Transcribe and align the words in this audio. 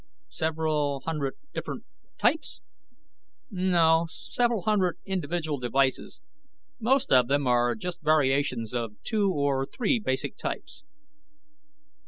"Several 0.31 1.01
hundred 1.01 1.35
different 1.53 1.83
types?" 2.17 2.61
"No. 3.51 4.07
Several 4.09 4.63
hundred 4.63 4.97
individual 5.05 5.59
devices. 5.59 6.21
Most 6.79 7.11
of 7.11 7.27
them 7.27 7.45
are 7.45 7.75
just 7.75 8.01
variations 8.01 8.73
of 8.73 8.93
two 9.03 9.29
or 9.31 9.67
three 9.67 9.99
basic 9.99 10.37
types." 10.37 10.83